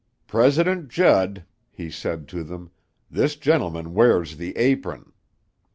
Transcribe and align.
"'President 0.25 0.89
Judd,' 0.89 1.45
he 1.71 1.91
said 1.91 2.27
to 2.27 2.43
them, 2.43 2.71
'this 3.11 3.35
gentleman 3.35 3.93
wears 3.93 4.37
the 4.37 4.57
apron.' 4.57 5.13